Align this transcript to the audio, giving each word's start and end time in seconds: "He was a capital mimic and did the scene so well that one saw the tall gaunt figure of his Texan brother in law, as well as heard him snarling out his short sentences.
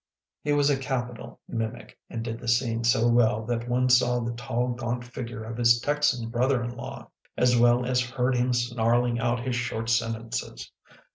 "He 0.43 0.51
was 0.51 0.71
a 0.71 0.77
capital 0.79 1.41
mimic 1.47 1.95
and 2.09 2.23
did 2.23 2.39
the 2.39 2.47
scene 2.47 2.83
so 2.83 3.07
well 3.07 3.45
that 3.45 3.69
one 3.69 3.87
saw 3.87 4.19
the 4.19 4.33
tall 4.33 4.69
gaunt 4.69 5.03
figure 5.03 5.43
of 5.43 5.57
his 5.57 5.79
Texan 5.79 6.29
brother 6.29 6.63
in 6.63 6.75
law, 6.75 7.11
as 7.37 7.55
well 7.55 7.85
as 7.85 8.01
heard 8.01 8.35
him 8.35 8.51
snarling 8.51 9.19
out 9.19 9.43
his 9.45 9.55
short 9.55 9.91
sentences. 9.91 10.71